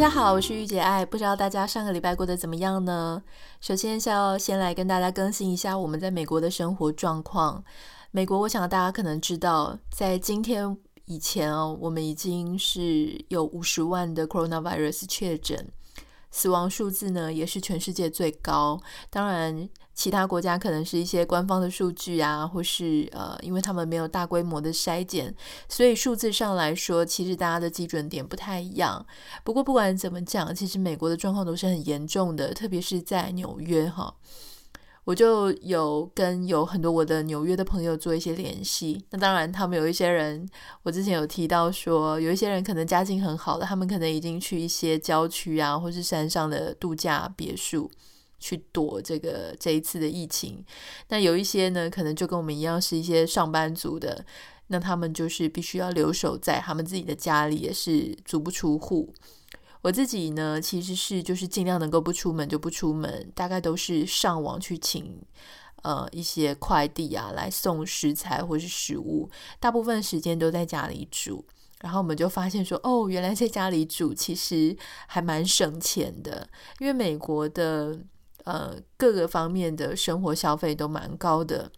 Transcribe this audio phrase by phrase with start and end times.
[0.00, 1.04] 大家好，我是玉姐爱。
[1.04, 3.22] 不知道大家上个礼拜过得怎么样呢？
[3.60, 7.62] 首先是要先来跟大家更新一下我们在美国的生活状况。
[8.10, 10.74] 美国，我想大家可能知道，在今天
[11.04, 15.68] 以前哦，我们已经是有五十万的 coronavirus 确诊。
[16.30, 18.80] 死亡数字呢，也是全世界最高。
[19.10, 25.34] 当然，其他国家可能是一些官方的数据啊，或是呃，因为他们没有大规模的筛检，
[25.68, 29.04] 所以数字上来说，其实大家的基准点不太一样。
[29.44, 34.14] 不过，不管怎么讲，其实美国的状况都是很严重的，特别是在纽约哈。
[35.04, 39.04] 我就有跟有很多我的纽约的朋友做一些联系。
[39.10, 40.48] 那当然，他们有一些人，
[40.82, 47.90] 我之前有提到说，有一些人可能家境很好的，他们可能已经去一些郊区啊，或是山上的度假别墅
[48.38, 50.64] 去躲这个这一次的疫情。
[51.08, 54.24] 那有一些呢，可能就跟我们一样是一些上班族的，
[54.68, 59.12] 那他们就是必须要留守在他们自己的家里，也是足不出户。
[59.82, 65.22] 我自己呢，其实是就是尽量能够不出门就不出门，大概都是上网去请
[65.82, 71.44] 呃一些快递啊来送食材或是食物，大部分时间都在家里煮。
[71.80, 76.46] 然后我们就发现说，哦，原来在家里煮其实还蛮省钱的，
[76.78, 77.98] 因为美国的
[78.44, 81.72] 呃各个方面的生活消费都蛮高的。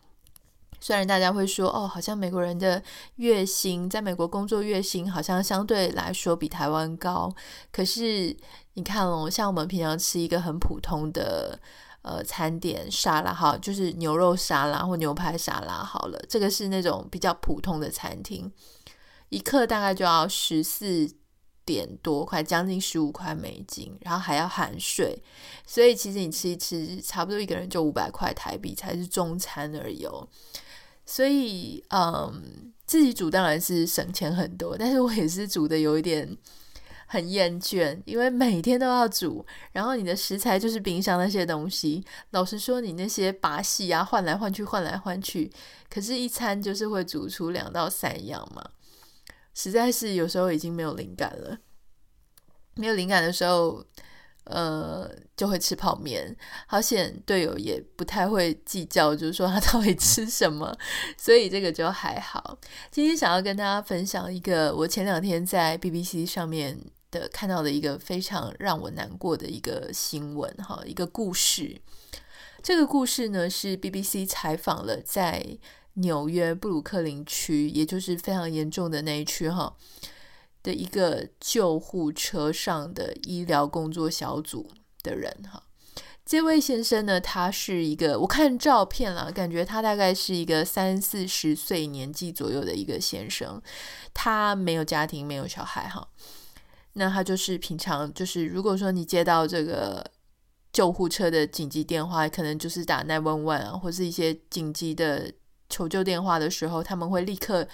[0.83, 2.83] 虽然大家会说，哦，好像美国人的
[3.15, 7.33] 月薪在美国工作月薪好像相对来说比台湾高，
[7.71, 8.37] 可是
[8.75, 11.57] 你看哦，像我们平常吃一个很普通的
[12.03, 18.53] 呃餐点沙拉，哈，就是牛肉沙拉或牛排沙拉，好了，这个是那种比较普通的餐厅，
[19.29, 21.09] 一客大概就要十四
[21.65, 25.23] 点多块，将近十五块美金，然后还要含税，
[25.65, 30.27] 所以其实你吃一吃，差不多一个人就五百块台币才是中餐而已哦。
[31.15, 36.35] 所以，嗯，自己煮当然是省钱很多，但是我也是煮的有一点
[37.07, 42.03] 很厌倦，因为每天都要煮，然后你的食材就是冰箱那些东西。
[42.31, 45.53] 老实说，你那些把戏啊，换来换去，换来换去，
[45.91, 48.71] 可是，一餐就是会煮出两到三样嘛，
[49.53, 51.59] 实在是有时候已经没有灵感了。
[52.77, 53.85] 没有灵感的时候。
[54.45, 56.37] 呃，就会吃泡面。
[56.67, 60.77] 好险，队友也不太会计较，就是说他到底吃什么，
[61.17, 62.59] 所以这个就还好。
[62.91, 66.79] 今天想要跟大家分享一个我前两天在 BBC 上面
[67.11, 71.81] 的看到的一个非常让我难过的一个新闻，哈，一个故事。
[72.63, 75.59] 这个故事呢是 BBC 采访了在
[75.95, 79.77] 纽约布鲁克林区，也就是非常严重的那一区，哈。
[80.63, 84.71] 的一个救护车上的医疗工作小组
[85.03, 85.63] 的人哈，
[86.25, 93.61] 这位先生呢，他是一个我看照片了，感觉他大概是一个三四十岁年纪左右的一个先生，
[94.15, 96.07] 他没有家庭，没有小孩哈，
[96.93, 100.09] 那他就是平常就是如果说你接到这个
[100.73, 105.33] 救护车的紧急电话，可能就是打 nine one one 啊，或是一些紧急的。
[105.73, 107.67] 求救电话的时候，他们会立刻，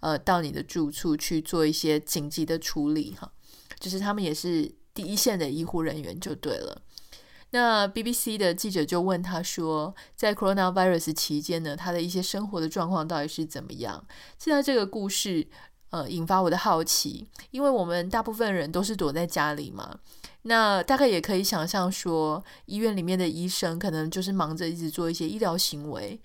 [0.00, 3.30] 呃，到你的住处去做一些紧急的处理，哈，
[3.78, 6.80] 就是他们也是第一线的医护人员就对了。
[7.50, 14.02] 那 BBC 的记者就问他说，在 Coronavirus 期间呢，他的一些生活的状况到底是怎么样？
[14.38, 15.46] 现在这个故事，
[15.90, 19.98] 呃，引发我的好奇，因为我们大部分人都是躲在家里嘛，
[20.44, 26.18] 那大概也可以想象说，医院里面的医生可能就是忙着一直做一些医疗行为。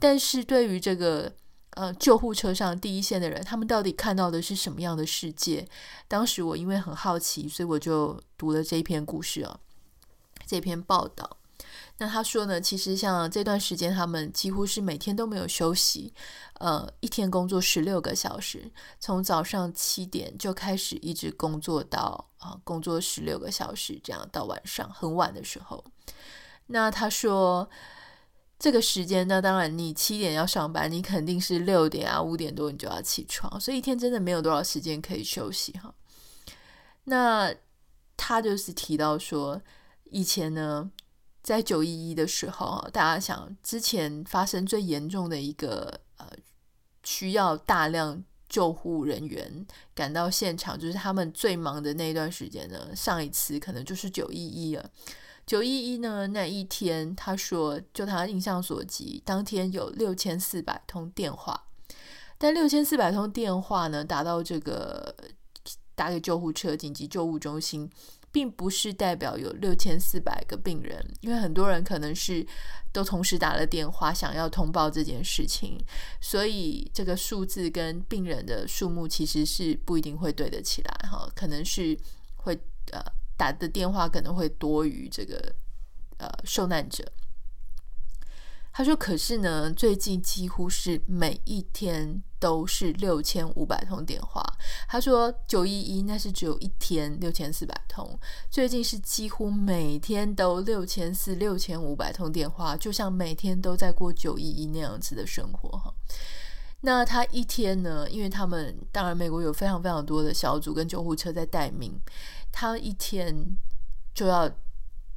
[0.00, 1.32] 但是对于这个
[1.70, 5.66] 呃救护车上第一线的人，他们到底看到的是什么样的世界？
[6.08, 9.58] 当时我因为很好奇，所以我就读了这一篇故事啊，
[10.46, 11.38] 这篇报道。
[11.98, 16.12] 那他说呢，其实像这段时间，他们几乎是每天都没有休息，
[16.54, 25.82] 呃，一天工作十六个小时，从早上七点就开始一直工作到啊、呃，工作十六个小时，这样到晚上很晚的时候。
[26.66, 27.70] 那他说。
[28.58, 35.94] 这个时间呢，当然你七点要上班，你肯定是六点啊五点多你就要起床，所以一天真的没有多少时间可以休息哈。
[37.04, 37.54] 那
[38.16, 39.60] 他就是提到说，
[40.04, 40.90] 以前呢，
[41.42, 46.26] 在九一一的时候，大家想之前发生最严重的一个呃，
[47.02, 54.90] 需要大量救护人员赶到现场，就是他们最忙的那段时间呢，上一次可能就是九一一了。
[55.46, 61.66] 九一一呢那一天，他说就他印象所及，当天有六千四百通电话，
[62.38, 65.14] 但六千四百通电话呢打到这个
[65.94, 67.90] 打给救护车紧急救护中心。
[68.34, 72.44] 并不是代表有六千四百个病人，因为很多人可能是
[72.90, 75.78] 都同时打了电话，想要通报这件事情，
[76.20, 81.96] 所以这个数字跟病人的数目其实是不一定会对得起来哈，可能是
[82.38, 82.58] 会
[82.90, 83.00] 呃
[83.36, 85.54] 打的电话可能会多于这个
[86.18, 87.04] 呃受难者。
[88.76, 94.42] 他说：“可是呢，最近几乎是每一天都是六千五百通电话。
[94.88, 98.18] 他说九一一那是只有一天六千四百通，
[98.50, 105.94] 最近是几乎每天都六千四、六千五百通电话，就像每天都在过九一一那样子的生活哈。
[106.80, 108.10] 那他一天呢？
[108.10, 111.98] 因为他们当然美国有非常非常多的小组跟救护车在待命，
[112.54, 113.58] 他一天
[114.14, 114.48] 就要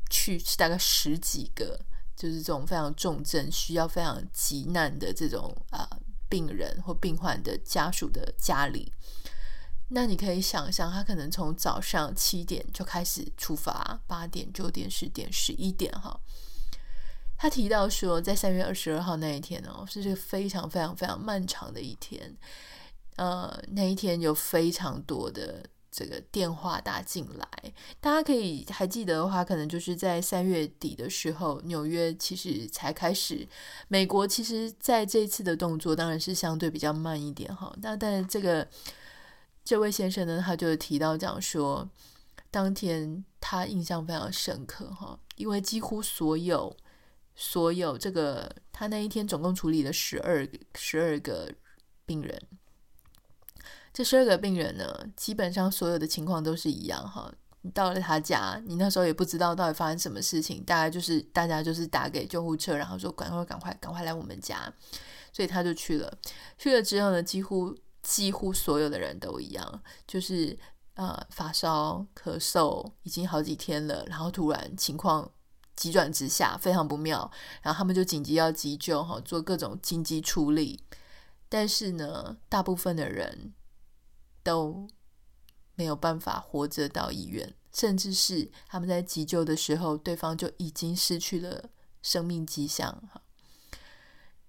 [0.09, 1.79] 去大概十几个。”
[2.17, 5.87] 就是这种非常重症、需要非常急难的这种啊、
[6.27, 8.91] 病人或病患的家属的家里，
[9.89, 16.19] 那你可以想象，他可能从早上七点就开始出发，八点、九点、十点、十一点，哈。
[17.37, 22.35] 他提到说，在三月二十二号那一天哦，是这个非常非常非常漫长的一天，
[23.17, 25.63] 呃，那一天有非常多的。
[25.97, 33.47] 这个电话打进来，大家可以还记得的话，可能就是在三月底的时候，纽约其实才开始。
[33.87, 37.75] 美国其实在这次的动作当然是相对比较慢一点哈。
[37.81, 38.67] 那但是这个
[39.65, 41.89] 这位先生呢，他就提到讲说，
[42.51, 46.77] 当天他印象非常深刻哈，因为几乎所有
[47.35, 51.51] 所有这个他那一天总共处理了十二个十二个
[52.05, 52.39] 病人。
[53.97, 57.33] 这十二个病人呢，基本上所有的情况都是一样哈。
[57.61, 64.71] 你到了他家，你那时候也不知道到底发生什么事情，大概就是大家就是打给救护车，然后说赶快赶快赶快来我们家，
[65.33, 66.15] 所以他就去了。
[66.59, 70.55] 去了之后呢，几乎几乎所有的人都一样，就是
[70.93, 75.27] 呃发烧咳嗽已经好几天了，然后突然情况
[75.75, 77.31] 急转直下，非常不妙，
[77.63, 80.83] 然后他们就紧急要急救哈，做各种紧急处理。
[81.49, 83.53] 但是呢，大部分的人。
[84.47, 84.87] 都
[85.75, 91.69] 没有办法活着到医院，甚至是他们在急救的时候，对方就已经失去了
[92.01, 92.89] 生命迹象。
[93.11, 93.21] 哈，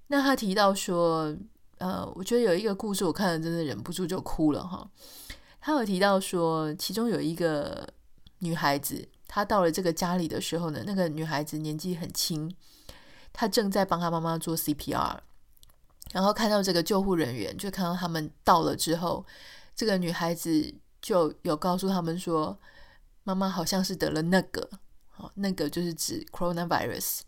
[0.06, 1.36] 那他提到说，
[1.78, 4.64] 呃，我觉得有一个故事，我看了真的忍不住就哭了。
[4.64, 4.88] 哈，
[5.60, 7.92] 他有提到说，其中有一个
[8.38, 12.54] 女孩子，她到了这个家里的时候呢，那个女孩子年纪很轻，
[13.32, 15.18] 她正在帮她妈妈做 CPR，
[16.12, 19.26] 然后看到这个救护人员，就看到他们到了之后。
[19.78, 22.58] 这个女孩子就有告诉他们说，
[23.22, 24.68] 妈妈好像是得了那个，
[25.18, 27.20] 哦，那个就是指 coronavirus，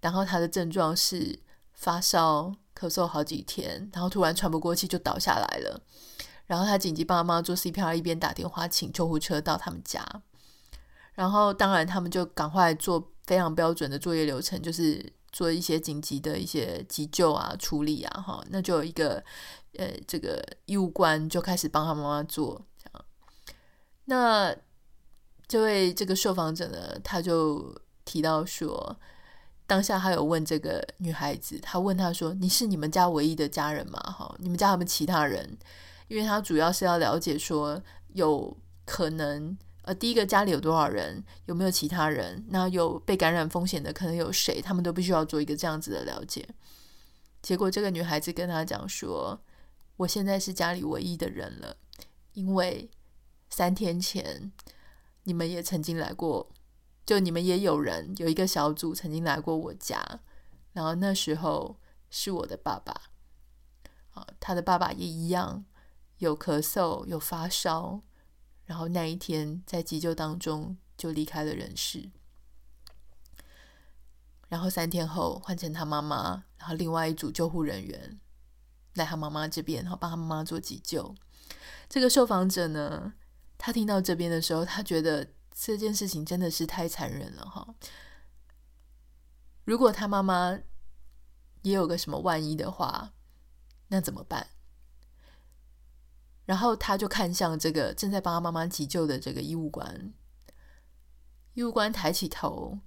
[0.00, 1.38] 然后她的症状是
[1.72, 5.80] 发烧、咳嗽好几天，然后突然喘不过气就倒下来了，
[6.46, 10.04] 然后她紧急帮妈妈做 CPR，一边打电话请救护车到他们家，
[11.12, 19.22] 然后当然他们就赶快做非常标准的作业流程，就是做一些紧急的一些急救啊、处理啊，哈，那就有一个。
[19.76, 23.04] 呃，这个医务官就开始帮他妈妈做这样。
[24.06, 24.54] 那
[25.46, 27.74] 这位这个受访者呢，他就
[28.04, 28.96] 提到说，
[29.66, 33.98] 当下他有问这个女孩子，他问她说：“你是你们家唯一的家人吗？
[34.00, 35.58] 哈，你们家有没有其他人？”
[36.08, 37.82] 因为他主要是要了解说，
[38.14, 46.46] 有可能呃，第一个家里有多少人，有没有其他人，那有被感染风险的可能有谁，他们都必须要做一个这样子的了解。
[47.42, 49.40] 结果这个女孩子跟他讲说。
[49.96, 51.76] 我现在是家里唯一的人了，
[52.32, 52.90] 因为
[53.48, 54.50] 三天前
[55.22, 56.50] 你们也曾经来过，
[57.06, 60.20] 就你们也有人有一个小组曾经来过我家，
[60.72, 61.78] 然后那时候
[62.10, 62.92] 是我的爸爸，
[64.10, 65.64] 啊，他的爸爸也一样
[66.18, 68.02] 有咳嗽有发烧，
[68.64, 72.10] 然后那一天在急救当中就离开了人世，
[74.48, 78.18] 然后三天后换成他妈妈，然后另外一组救护人员。
[78.94, 81.14] 来他妈妈这边，然后帮他妈妈做急救。
[81.88, 83.14] 这个受访者呢，
[83.58, 87.74] 他听到这边的时候，他觉得这件事情真的是太残忍了哈。
[89.64, 90.58] 如果他妈妈
[91.62, 93.12] 也有个什么万一的话，
[93.88, 94.48] 那怎么办？
[96.44, 100.12] 然后他就看向这个正在帮他妈妈急救的这个医务官，
[101.54, 102.80] 医务官抬起头，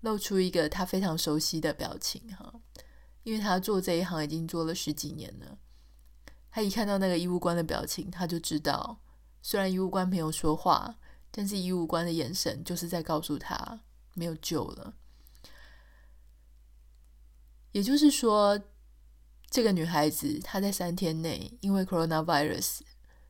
[0.00, 2.54] 露出一个他非常熟悉的表情哈。
[3.28, 5.58] 因为他做这一行已经做了十几年了，
[6.50, 9.00] 他一看到那个医务官的表情，他就知道，
[9.42, 10.96] 虽然医务官没有说话，
[11.30, 13.80] 但是医务官的眼神就是在告诉他，
[14.14, 14.94] 没有救了。
[17.72, 18.58] 也就是说，
[19.50, 22.80] 这个女孩子她在三天内因为 coronavirus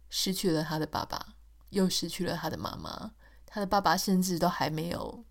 [0.09, 1.35] 失去了她的爸爸，
[1.71, 3.15] 又失去了她的妈妈，
[3.45, 5.25] 她的爸爸甚至都还没有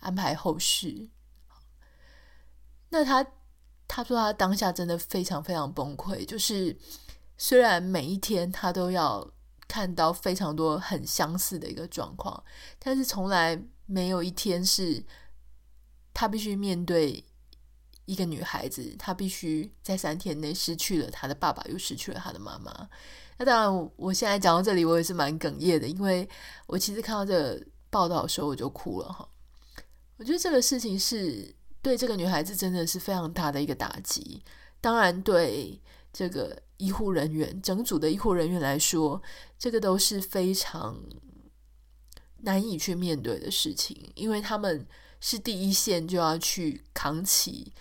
[0.00, 1.10] 安排后事。
[2.88, 3.26] 那她
[3.86, 6.76] 他说他当下真的非常非常崩溃，就是
[7.36, 9.30] 虽然每一天他都要
[9.66, 12.42] 看到非常多很相似的一个状况，
[12.78, 15.04] 但是从来没有一天是
[16.12, 17.24] 他必须面对。
[18.06, 22.86] 一个女孩子，她必须在三天内失去了她的爸爸，又失去了她的妈妈。
[23.38, 26.28] 那当然，我现在讲到这里，我也是蛮哽咽的，因为
[26.66, 29.26] 我其实看到这个报道的时候，我就哭了哈。
[30.18, 34.42] 我觉得这个事情是对这个女孩子真的是非常大的一个打击。
[34.80, 35.78] 当然，对
[36.10, 39.20] 这个医护人员，整组的医护人员来说，
[39.58, 40.98] 这个都是非常
[42.38, 44.86] 难以去面对的事情，因为他们
[45.20, 47.74] 是第一线就要去扛起。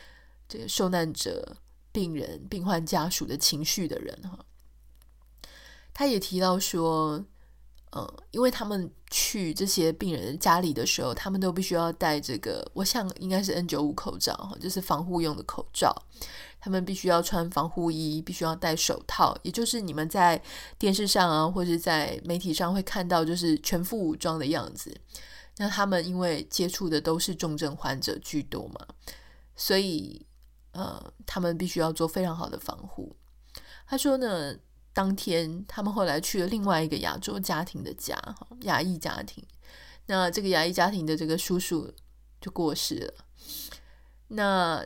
[0.50, 1.56] 这个受难者、
[1.94, 4.46] 病人、病患家属的情绪的人哈，
[5.94, 7.26] 他也提到说，
[7.96, 15.96] 嗯，因为他们去这些病人家里的时候，他们都必须要戴这个，我想应该是 N95 口罩哈，就是防护用的口罩。
[16.60, 20.42] 他们必须要穿防护衣，必须要戴手套，也就是你们在
[20.78, 24.96] 电视上啊，或者在媒体上会看到，就是全副武装的样子。
[25.58, 28.88] 那他们因为接触的都是重症患者居多嘛，
[29.56, 30.26] 所以。
[30.76, 33.16] 呃，他们必须要做非常好的防护。
[33.86, 34.56] 他说呢，
[34.94, 38.18] 当天他们后来去了另外一个亚洲家庭的家，
[38.62, 39.44] 亚裔家庭。
[40.06, 41.92] 那这个亚裔家庭的这个叔叔
[42.40, 43.14] 就过世了。
[44.28, 44.86] 那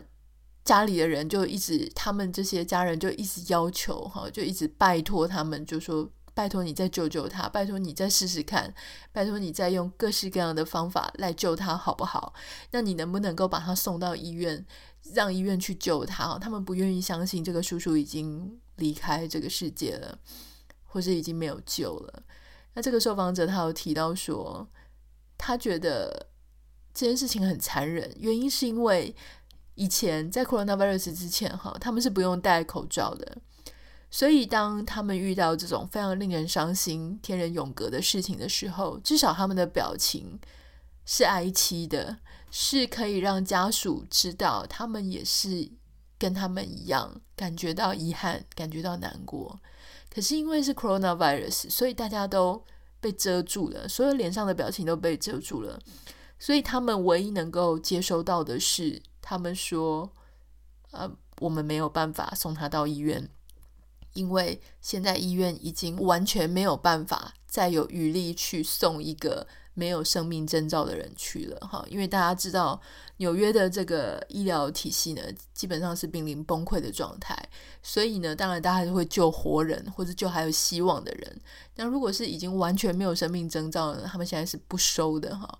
[0.63, 6.09] 家里的人就一直，他们这些家人就一直要求，哈，就一直拜托他们，就说。
[6.37, 8.71] 拜托你再救救他，拜托你再试试看，
[9.11, 12.31] 拜托你再用各式各样的方法来救他，好不好？
[12.69, 14.63] 那你能不能够把他送到医院，
[15.15, 16.37] 让医院去救他？
[16.37, 20.17] 他们不愿意相信这个叔叔已经离开这个世界了，
[20.85, 22.23] 或是已经没有救了。
[22.73, 24.67] 那这个受访者他有提到说，
[25.37, 26.29] 他觉得
[26.93, 29.15] 这件事情很残忍，原因是因为
[29.75, 33.37] 以前在 coronavirus 之前，哈，他们是不用戴口罩的。
[34.09, 40.39] 所以，当他们遇到这种非常令人伤心、天人永隔的事情的时候，至少他们的表情
[41.05, 42.17] 是哀戚的，
[42.49, 45.69] 是可以让家属知道他们也是
[46.17, 49.59] 跟他们一样感觉到遗憾、感觉到难过。
[50.09, 52.63] 可是因为是 coronavirus，所以大家都
[52.99, 55.79] 被遮住了，所有脸上的表情都被遮住了。
[56.39, 60.11] 所以他们唯一能够接收到的是，他们说
[60.91, 63.29] ：“呃，我们没有办法送他到医院。”
[64.13, 72.81] 因为现在医院已经完全没有办法再有余力去送一个没有生命征兆的人去了哈，因为大家知道
[73.17, 75.21] 纽约的这个医疗体系呢，
[75.53, 77.37] 基本上是濒临崩溃的状态，
[77.83, 81.39] 所以呢，当然大家还是会救活人或者救还有希望的人，
[81.75, 85.59] 但如果是已经完全没有生命征兆的，他们现在是不收的哈。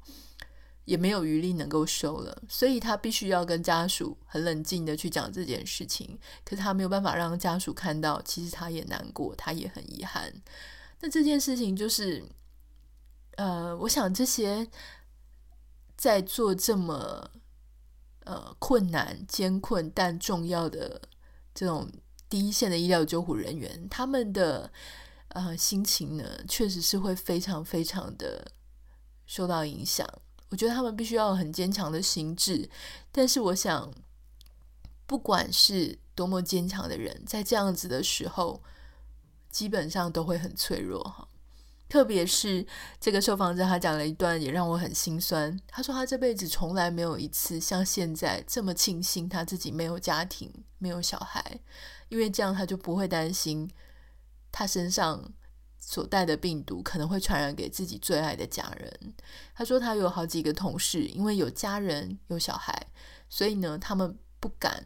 [0.86, 6.18] 也没有余力能够收了，所以他必须要跟家属很冷静的去讲这件事情。
[6.46, 10.34] 可是他没有办法让家属看到，其实他也难过，他也很遗憾。
[11.02, 12.24] 那这件事情就是，
[13.38, 14.68] 呃，我想这些
[15.96, 17.32] 在做这么
[18.26, 21.02] 呃困难、艰困但重要的
[21.54, 21.90] 这种
[22.28, 24.72] 第一线的医疗救护人员，他们的
[25.30, 28.52] 呃心情呢，确实是会非常非常的
[29.26, 30.08] 受到影响。
[30.50, 32.70] 我觉得他们必须要很坚强的心智，
[33.12, 33.94] 但是我想，
[35.06, 38.64] 不管是多么坚强的人，在这样子的时候，
[39.52, 41.28] 基本上都会很脆弱哈。
[41.90, 42.66] 特别是
[43.00, 45.60] 这个受访者，他讲了一段也让我很心酸。
[45.68, 51.60] 他说他这辈子从来没有一次像现在这么庆幸他自己没有家庭、没有小孩，
[52.10, 53.70] 因为这样他就不会担心
[54.52, 55.34] 他身上。
[55.80, 59.14] 所带的病毒可能会传染给自己最爱的家人。
[59.56, 62.88] 他说他有好几个同事，因为有家人有小孩，
[63.30, 64.86] 所以呢，他们不敢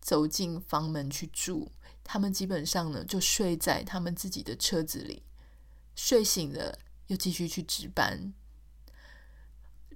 [0.00, 1.70] 走进房门去住，
[2.02, 5.22] 他们基本上呢就睡在他们自己的车子里，
[5.98, 6.78] 睡醒了
[7.08, 8.32] 又继续去值班。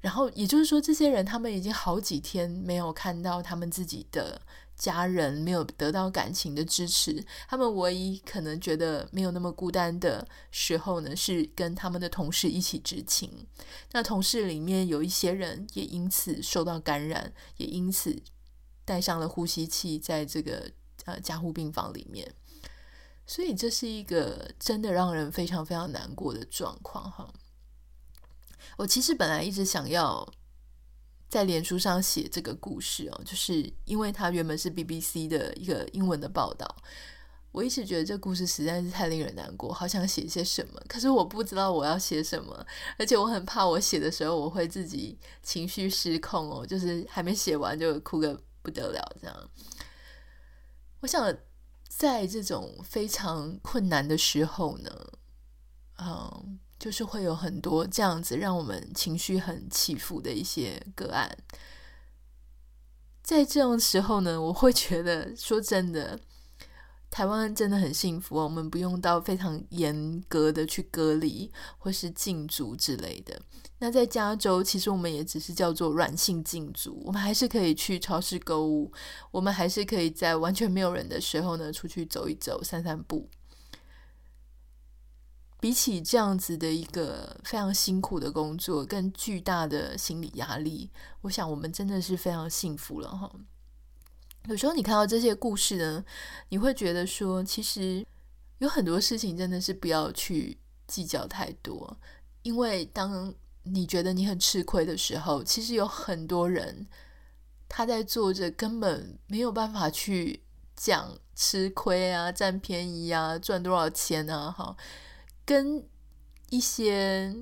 [0.01, 4.43] 然后也就是说，这些人他们已经好几天没有看到他们自己的。
[4.75, 13.31] 家人没有得到感情的支持，他们唯一可能觉得没有那么孤单的时候呢，是跟他们的同事一起执勤。
[13.93, 18.21] 那同事里面有一些人也因此受到感染，也因此
[18.85, 20.69] 带上了呼吸器，在这个
[21.05, 22.35] 呃加护病房里面。
[23.27, 27.33] 所以这是一个真的让人非常非常难过的状况哈。
[28.77, 30.27] 我其实本来一直想要
[31.29, 36.77] 在脸书上写这个故事哦，就是因为它原本是 BBC 的一个英文的报道。
[37.53, 42.67] 我一直觉得这故事实在是太令人难过，好想写些什么，可是我不知道我要写什么，
[42.99, 49.51] 而且我很怕我写的时候我会自己情绪失控哦，就是还没写完就哭个不得了这样。
[51.01, 51.31] 我想
[51.95, 54.91] 在这种非常困难的时候呢，
[55.99, 61.37] 嗯，就是会有很多这样子让我们情绪很起伏的一些个案，
[63.23, 66.19] 在这种时候呢，我会觉得说真的。
[67.13, 73.39] 台湾真的很幸福哦，我们不用到非常严格的去隔离或是禁足之类的。
[73.79, 78.91] 那在加州，其实我们也只是叫做软性禁足，我们还是可以去超市购物，
[79.31, 83.29] 我们还是可以在完全没有人的时候呢，出去走一走、散散步。
[85.61, 90.91] 比起这样子的一个非常辛苦的工作，跟巨大的心理压力，
[91.21, 93.31] 我想我们真的是非常幸福了哈。
[94.49, 96.05] 有时候你看到这些故事呢，
[96.49, 98.05] 你会觉得说，其实
[98.59, 101.97] 有很多事情真的是不要去计较太多，
[102.43, 106.89] 因为当你觉得你很吃亏的时候，其实有很多人
[107.69, 110.43] 他在做着根本没有办法去
[110.75, 114.77] 讲吃亏啊、占便宜啊、赚多少钱啊，哈，
[115.47, 115.87] 跟
[116.51, 117.35] 一些。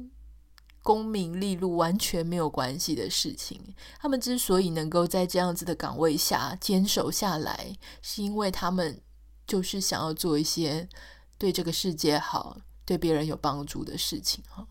[0.83, 3.61] 功名利禄完全没有关系的事情，
[3.99, 8.99] 他们之所以能够在这样子的岗位下坚守下来，是因为他们
[9.47, 10.89] 就是想要做一些
[11.37, 12.57] 对这个世界好、
[12.87, 14.67] 对别人有帮助的事情哈。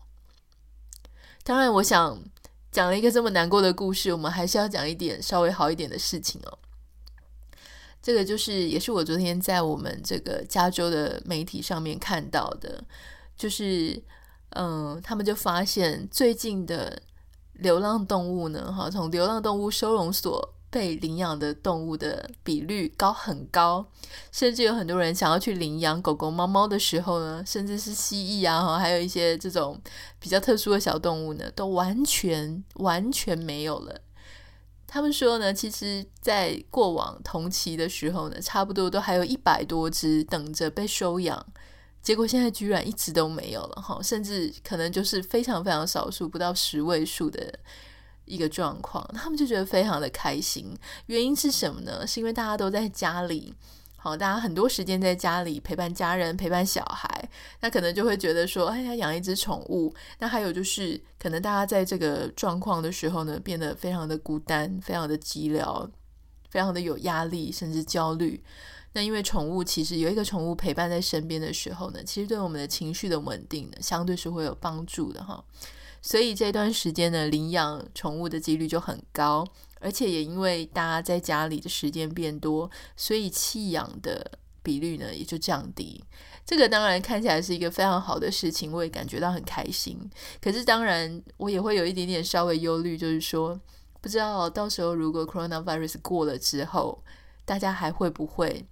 [1.44, 2.20] 当然，我想
[2.72, 6.58] 讲了一个这么难过的故事，我们还是要讲一点稍微好一点的事情哦。
[8.02, 12.82] 这个就是也是我昨天在我们这个加州的媒体上面看到的，
[13.36, 14.02] 就是。
[14.50, 17.00] 嗯，他们就发现最近的
[17.54, 23.86] 流浪动物呢，哈，从流浪动物收容所被领养的动物的比率高很高，
[24.32, 29.80] 甚至有很多人想要去领养狗狗、猫猫的时候呢，甚至是蜥蜴啊，哈，还有一些这种
[30.18, 34.00] 比较特殊的小动物呢，都完全完全没有了。
[34.86, 41.46] 他们说呢，其实，在过往同期的时候呢，差不多都还有一百多只等着被收养。
[42.02, 47.58] 结果现在居然一直都没有了哈，甚至可能就是非常非常少数，不到十位数的
[48.24, 49.06] 一个状况。
[49.14, 50.74] 他们就觉得非常的开心，
[51.06, 52.06] 原因是什么呢？
[52.06, 53.54] 是因为大家都在家里，
[53.96, 57.28] 好，大家很多时间在家里陪伴家人、陪伴小孩，
[57.60, 59.94] 那可能就会觉得说，哎呀，养一只宠物。
[60.20, 65.86] 那还有就是，可能大家在这个状况的时候呢，变得非常的孤单，非常的寂寥，
[66.48, 68.42] 非常的有压力，甚至焦虑。
[68.92, 75.44] 那因为宠物其实有一个宠物陪伴在身边的时候呢，其实对我们的情绪的稳定呢，相对是会有帮助的哈。
[76.02, 79.46] 所以这段时间呢，领养宠物的几率就很高，
[79.80, 86.02] 而且也因为大家在家里的时间变多，所以弃养的比率呢也就降低。
[86.44, 89.96] 这个当然看起来是一个非常好的事情，我也感觉到很开心。
[90.40, 93.60] 可是当然我也会有一点点稍微忧虑，就是说
[94.00, 97.04] 不知道到时候如果 coronavirus 过了之后，
[97.44, 98.66] 大家还会不会？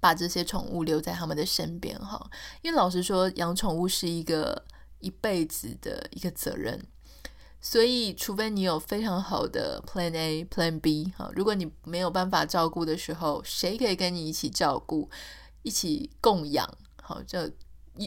[0.00, 2.30] 把这些宠物留在他们的身边哈，
[2.62, 4.64] 因为老实说，养宠物是一个
[4.98, 6.82] 一辈子的一个责任，
[7.60, 15.10] 所以除非你有非常好的 Plan A、Plan B 哈，如果你没有办法照顾的时候，谁可以跟你一起照顾、
[15.62, 16.66] 一起共养？
[17.02, 17.38] 好，就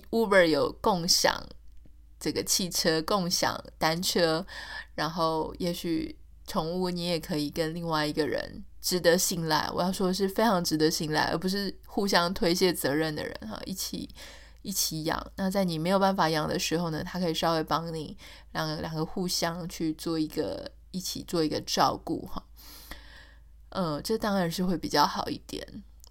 [0.10, 1.48] Uber 有共享
[2.20, 4.44] 这个汽车、共享单车，
[4.96, 8.64] 然后也许宠物你也可以跟另外一个人。
[8.84, 14.10] 值得信赖，我要说的是非常值得信赖，而不是互相推卸责任的人哈，一起
[14.62, 15.32] 一起养。
[15.38, 18.18] 那在你没有办法养的时候呢，他可以稍微帮你
[18.52, 22.44] 两个两个互相去做一个一起做一个照顾哈。
[23.70, 25.66] 嗯，这当然是会比较好一点。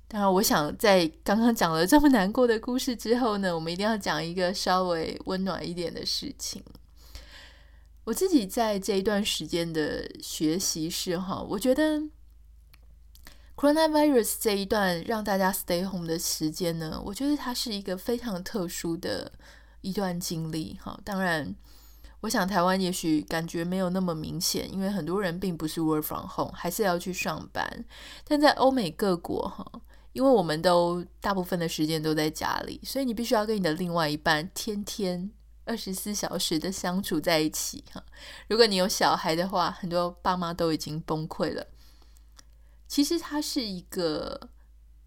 [0.08, 6.64] 当然，我想在刚刚讲了这么难过的故事之后呢，我们一定要讲一个稍微温暖一点的事情。
[8.04, 12.02] 我自己在这一段时间的学习是哈，我觉得。
[13.62, 19.31] Coronavirus 这一段让大家 stay home 的时间呢，我觉得它是一个非常特殊的
[19.83, 20.77] 一段经历。
[20.83, 21.55] 哈，当然，
[22.22, 27.85] 我想台湾也许感觉没有那么明显，因为很多人并不是 work from home，还是要去上班。
[28.27, 29.64] 但在欧美各国，哈，
[30.12, 35.31] 因为我们都大部分的时间都在家里，所以你必须要跟你的另外一半天天
[35.64, 37.85] 二十四小时的相处在一起。
[37.92, 38.03] 哈，
[38.48, 41.64] 如果你有小孩的话，很多爸妈都已经崩溃了。
[42.92, 44.50] 其实它是一个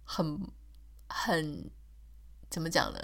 [0.04, 0.42] 很
[1.08, 1.70] 很
[2.50, 3.00] 怎么讲呢？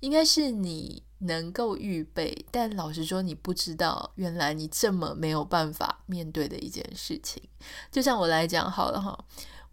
[0.00, 7.42] 应该是你能够预备，但老实说，你不知道原来你这么没有办法面对的一件事情。
[7.90, 9.22] 就像我来讲好了哈，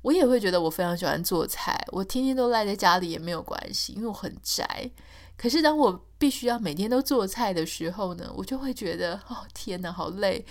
[0.01, 4.91] 我也会觉得我非常喜欢做菜，我天天都赖在家里也没有关系，因为我很宅。
[5.37, 10.45] 可是当我必须要每天都做菜的时候呢，我就会觉得哦天哪，好累。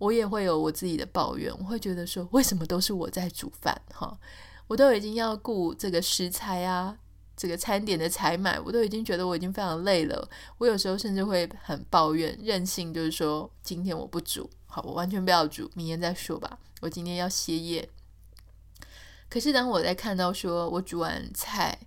[0.00, 4.18] 我也会有我自己的抱怨，我会觉得说，为什么都是我在煮饭哈？
[4.66, 6.98] 我都已经要顾这个食材啊。
[7.36, 10.28] 这个餐点的采买，我都已经觉得我已经非常累了。
[10.58, 16.58] 我有时候甚至会很抱怨、任性，就是说今天我不煮，好，我完全不要煮，明天再说吧。
[16.82, 17.88] 我今天要歇业。
[19.30, 21.78] 可是当我在看到说我煮完菜，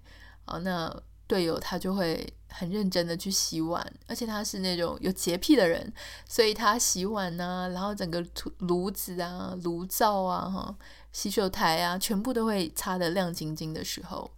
[0.45, 5.91] 哦，那队友他就会很认真的去洗碗，而且他是那种有洁癖的人，
[6.27, 8.23] 所以他洗碗啊，然后整个
[8.59, 10.77] 炉子啊、炉灶啊、哈
[11.11, 14.29] 洗手台啊，全部都会擦得亮晶晶的时候。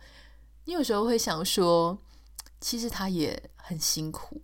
[0.64, 1.98] 你有时候会想说，
[2.62, 4.42] 其实他也很辛苦，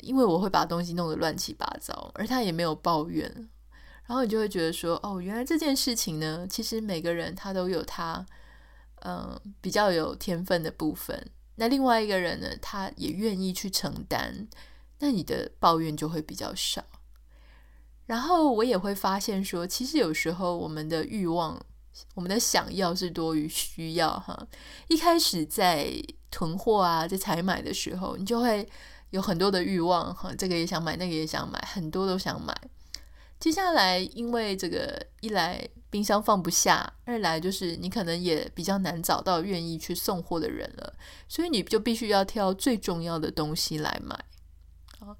[0.00, 3.48] 因为我会把东西弄得乱七八糟，而他也没有抱怨。
[4.06, 8.24] 然后你就会觉得说，哦，原来这件事情呢，其实每个人他都有他，
[9.04, 11.30] 嗯、比较有天分的部分。
[11.58, 14.48] 那另外一个人呢，他也愿意去承担，
[15.00, 16.82] 那你的抱怨就会比较少。
[18.06, 21.60] 然后我也会发现说，其实有时候我们的欲望。
[22.14, 24.46] 我们的想要是多于需要哈。
[24.86, 25.92] 一开始在
[26.30, 28.64] 囤货啊，在采买的时候，你就会
[29.10, 32.54] 有很多的欲望哈，这个也想买，那个也想买，很多都想买。
[33.40, 40.92] 接下来，因为这个一来冰箱放不下，二来就是你可能也比较难找到愿意去送货的人了，
[41.28, 44.14] 所以你就必须要挑最重要的东西来买
[45.00, 45.16] 啊。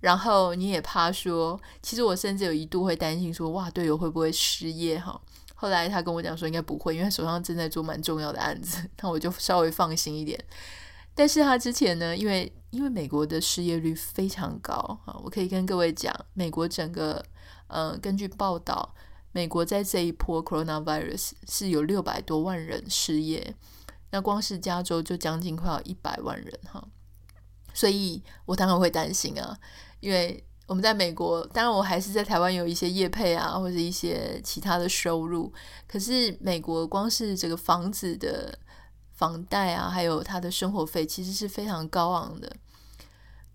[0.00, 5.20] 然后你也怕说，其实我甚至有一度会担心说，哇，队友会不会失业哈？
[5.54, 10.38] 后来他跟我讲说应该不会，因为手上正在做蛮重要的案子， 那我就稍微放心一点。
[11.16, 17.20] 但是他之前呢，因为因为美国的失业率非常高啊，我可以跟各位讲，美国整个
[17.66, 18.94] 呃根据报道，
[19.32, 23.54] 美国在这一波 coronavirus 是有六百多万人失业，
[24.10, 26.86] 那光是加州就将近快要一百万人哈，
[27.72, 29.58] 所以我当然会担心啊，
[30.00, 30.44] 因为。
[30.68, 35.50] 我们在美国，当然我还是在台湾有一些业配啊，或者一些其他的收入。
[35.86, 38.58] 可是美国光是这个房子的
[39.14, 42.54] 房贷啊，还有他的生活费，其实是非常高昂的。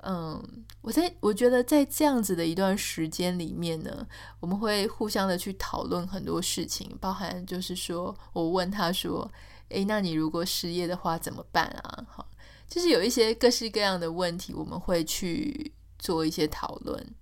[0.06, 4.08] 嗯，我在我觉得在这样子的一段时间里面呢，
[4.40, 9.32] 我们会互相的去讨论很多事情，包含就是说我问他说
[9.70, 12.28] ：“诶，那你如果失业的话怎么办啊？”好，
[12.68, 15.74] 就是有一些各式各样的问题，我们会去。
[16.00, 17.16] 做一些讨论，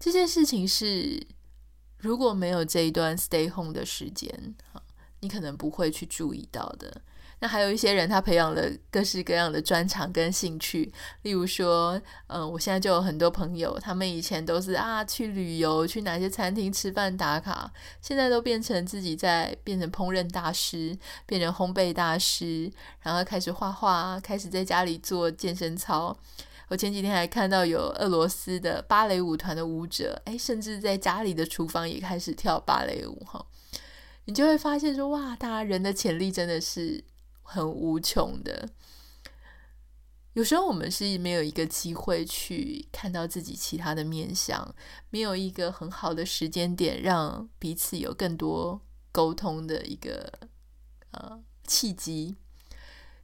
[0.00, 1.24] 这件事情是
[1.98, 4.56] 如果没有这一段 stay home 的时间，
[5.20, 7.00] 你可能不会去注意到的。
[7.40, 17.72] 那还有一些人，他培养了各式各样的专长跟兴趣，例如说，嗯，我现在就有很多朋友，他们以前都是啊去旅游，去哪些餐厅吃饭打卡，
[18.02, 22.70] 现在都变成自己在变成烹饪大师，变成烘焙大师，
[23.02, 26.16] 然后开始画画，开始在家里做健身操。
[26.68, 33.42] 我前几天还看到有俄罗斯的芭蕾舞团的舞者，诶，甚至在家里的厨房也开始跳芭蕾舞哈。
[34.26, 37.02] 你就会发现说，哇，大家人的潜力真的是
[37.50, 38.68] 很无穷的。
[40.34, 44.74] 有时候我们是没有一个机会去看到自己其他的面相，
[45.08, 50.30] 没有一个很好的时间点，让彼此有更多沟通的一个
[51.12, 52.36] 呃契机。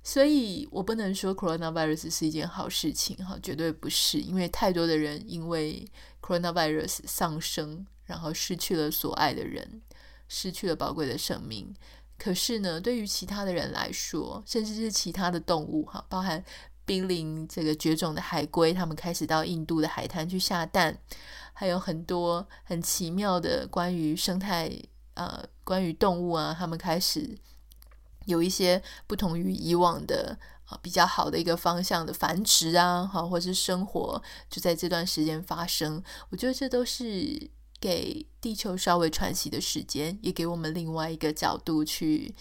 [0.02, 5.86] 所以我不能说 coronavirus 是一件好事情，哈，绝对不是，因为太多的人因为
[6.22, 9.82] coronavirus 丧生，然后失去了所爱的人，
[10.26, 11.74] 失去了宝贵的生命。
[12.18, 16.42] 可是呢，对于其他的人来说，甚至是其他的动物，哈，包含
[16.84, 20.98] 濒临这个绝种的海龟，他们开始到印度的海滩去下蛋，
[21.52, 24.70] 还有很多很奇妙的关于生态，
[25.14, 27.38] 呃，关于动物啊，他们开始。
[28.26, 36.02] 有一些不同于以往的啊，比较好的一个方向的繁殖啊，哈，或是生活就在这段时间发生。
[36.30, 37.50] 我觉得这都是
[37.84, 42.34] 给地球稍微喘息的时间，也给我们另外一个角度去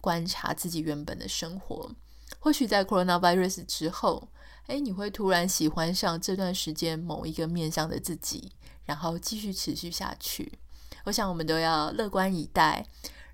[0.00, 1.94] 观察自己原本的生活。
[2.40, 4.26] 或许在 coronavirus 之后，
[4.66, 8.50] 诶，你会突然喜欢上这段时间某一个面向的自己，
[8.86, 10.58] 然后继续持续下去。
[11.04, 12.84] 我想我们都要乐观以待。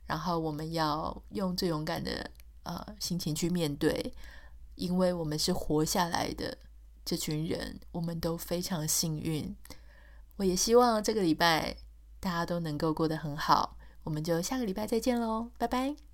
[0.06, 2.30] 然后我们要用最勇敢的
[2.64, 4.12] 呃心情去面对，
[4.74, 6.58] 因为我们是活下来的
[7.06, 9.56] 这群人，我们都非常幸运。
[10.36, 11.76] 我也希望这个礼拜
[12.20, 16.13] 大家都能够过得很好，我们就下个礼拜再见喽，拜拜。